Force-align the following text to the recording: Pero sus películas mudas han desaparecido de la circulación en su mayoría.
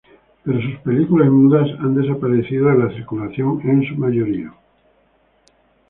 Pero 0.43 0.59
sus 0.59 0.79
películas 0.79 1.29
mudas 1.29 1.69
han 1.79 1.93
desaparecido 1.93 2.69
de 2.71 2.77
la 2.85 2.89
circulación 2.91 3.61
en 3.63 3.87
su 3.87 3.95
mayoría. 3.97 4.51